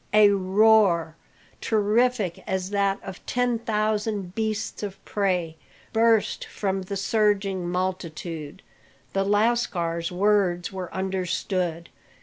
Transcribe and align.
A 0.13 0.29
roar, 0.31 1.15
terrific 1.61 2.43
as 2.47 2.71
that 2.71 2.97
of 3.03 3.23
ten 3.27 3.59
thousand 3.59 4.33
beasts 4.33 4.81
of 4.81 4.97
prey, 5.05 5.57
burst 5.93 6.43
from 6.45 6.81
the 6.81 6.97
surging 6.97 7.69
multitude. 7.69 8.63
The 9.13 9.23
lascars 9.23 10.11
words 10.11 10.71
were 10.73 10.91
understood. 10.91 11.89